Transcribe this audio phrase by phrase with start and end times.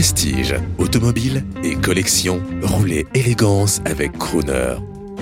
[0.00, 4.76] Prestige, automobile et collection, roulez élégance avec Crooner.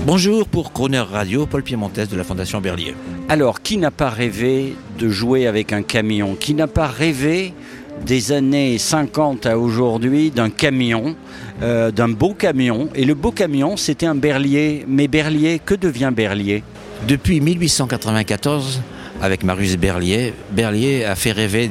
[0.06, 2.94] Bonjour pour Crooner Radio, Paul Piémontès de la Fondation Berlier.
[3.28, 6.37] Alors, qui n'a pas rêvé de jouer avec un camion?
[6.38, 7.54] Qui n'a pas rêvé
[8.06, 11.17] des années 50 à aujourd'hui d'un camion,
[11.60, 12.88] euh, d'un beau camion?
[12.95, 14.85] Et le beau camion, c'était un Berlier.
[14.87, 16.62] Mais Berlier, que devient Berlier?
[17.09, 18.80] Depuis 1894,
[19.20, 21.66] avec Marius Berlier, Berlier a fait rêver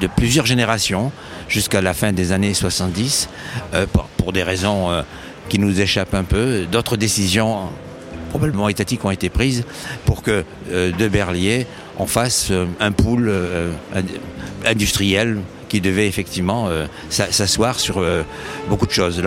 [0.00, 1.12] de plusieurs générations
[1.48, 3.28] jusqu'à la fin des années 70
[3.74, 3.86] euh,
[4.16, 5.02] pour, des raisons euh,
[5.48, 6.66] qui nous échappent un peu.
[6.70, 7.68] D'autres décisions
[8.30, 9.64] probablement étatiques ont été prises
[10.04, 11.66] pour que euh, de Berlier
[11.98, 13.32] on fasse un pool
[14.66, 16.68] industriel qui devait effectivement
[17.08, 18.04] s'asseoir sur
[18.68, 19.22] beaucoup de choses.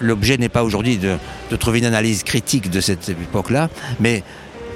[0.00, 1.18] L'objet n'est pas aujourd'hui de,
[1.56, 3.68] trouver une analyse critique de cette époque-là,
[4.00, 4.22] mais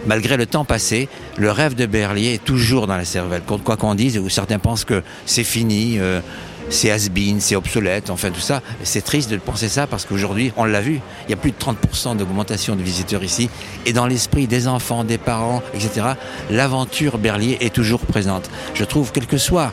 [0.06, 3.42] malgré le temps passé, le rêve de Berlier est toujours dans la cervelle.
[3.42, 6.20] Quoi qu'on dise, ou certains pensent que c'est fini, euh,
[6.70, 8.62] c'est has-been, c'est obsolète, enfin tout ça.
[8.82, 11.56] C'est triste de penser ça parce qu'aujourd'hui, on l'a vu, il y a plus de
[11.56, 13.50] 30% d'augmentation de visiteurs ici.
[13.86, 16.06] Et dans l'esprit des enfants, des parents, etc.,
[16.50, 18.50] l'aventure Berlier est toujours présente.
[18.74, 19.72] Je trouve, quelles que soient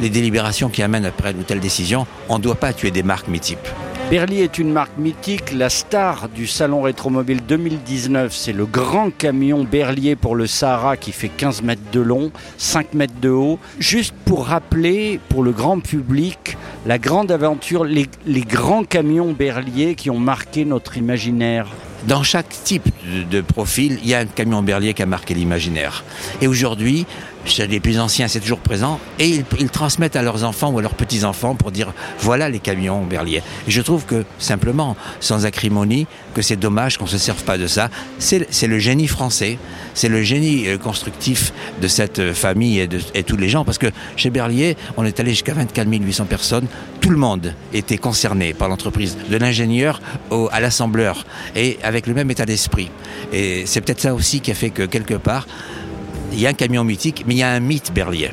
[0.00, 3.28] les délibérations qui amènent après ou telle décision, on ne doit pas tuer des marques
[3.28, 3.58] mythiques.
[4.12, 5.54] Berlier est une marque mythique.
[5.54, 11.12] La star du Salon Rétromobile 2019, c'est le grand camion Berlier pour le Sahara qui
[11.12, 13.58] fait 15 mètres de long, 5 mètres de haut.
[13.78, 18.06] Juste pour rappeler pour le grand public la grande aventure, les,
[18.42, 21.68] grands camions Berlier qui ont marqué notre imaginaire.
[22.06, 22.90] Dans chaque type
[23.30, 26.04] de, profil, il y a un camion Berlier qui a marqué l'imaginaire.
[26.42, 27.06] Et aujourd'hui,
[27.44, 30.82] chez les plus anciens, c'est toujours présent, et ils, transmettent à leurs enfants ou à
[30.82, 33.42] leurs petits-enfants pour dire voilà les camions Berlier.
[33.66, 37.58] Et je trouve que simplement, sans acrimonie, que c'est dommage qu'on ne se serve pas
[37.58, 37.90] de ça.
[38.18, 39.58] C'est le génie français,
[39.94, 43.78] c'est le génie euh, constructif de cette euh, famille et de tous les gens, parce
[43.78, 46.66] que chez Berlier, on est allé jusqu'à 24 800 personnes,
[47.00, 50.00] tout le monde était concerné par l'entreprise, de l'ingénieur
[50.50, 52.90] à l'assembleur, et avec le même état d'esprit.
[53.32, 55.46] Et c'est peut-être ça aussi qui a fait que quelque part,
[56.32, 58.32] il y a un camion mythique, mais il y a un mythe Berlier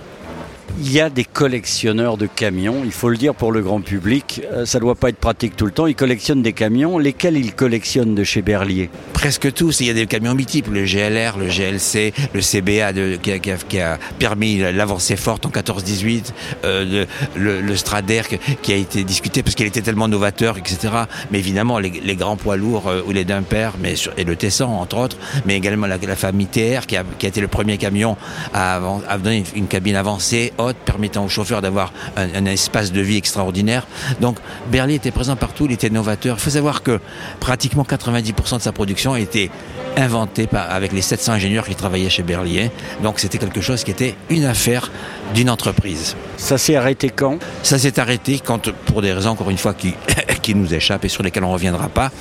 [0.80, 4.42] il y a des collectionneurs de camions, il faut le dire pour le grand public,
[4.54, 7.36] euh, ça ne doit pas être pratique tout le temps, ils collectionnent des camions, lesquels
[7.38, 11.38] ils collectionnent de chez Berlier Presque tous, il y a des camions mythiques, le GLR,
[11.38, 16.32] le GLC, le CBA de, qui, a, permis l'avancée forte en 14-18,
[16.64, 18.22] euh, le, le, Strader
[18.62, 20.94] qui a été discuté parce qu'il était tellement novateur, etc.
[21.32, 24.98] Mais évidemment, les, grands poids lourds euh, ou les Dumper, mais et le Tesson entre
[24.98, 28.16] autres, mais également la, famille TR qui a, été le premier camion
[28.54, 28.80] à,
[29.22, 33.88] donner une cabine avancée, permettant aux chauffeurs d'avoir un, espace de vie extraordinaire.
[34.22, 34.38] Donc
[34.72, 36.38] Berlier était présent partout, il était novateur.
[36.38, 37.00] Il faut savoir que
[37.40, 39.52] pratiquement 90% de sa production a été
[39.98, 42.72] inventée par, avec les 700 ingénieurs qui travaillaient chez Berlier.
[43.04, 44.92] Donc c'était quelque chose qui était une affaire
[45.34, 46.16] d'une entreprise.
[46.38, 47.40] Ça s'est arrêté quand?
[47.64, 49.94] Ça s'est arrêté quand, pour des raisons encore une fois qui,
[50.42, 52.12] qui nous échappent et sur lesquelles on ne reviendra pas,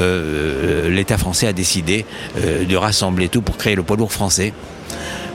[0.00, 2.06] euh, l'État français a décidé
[2.38, 4.52] euh, de rassembler tout pour créer le poids lourd français.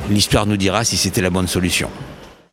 [0.09, 1.89] L'histoire nous dira si c'était la bonne solution.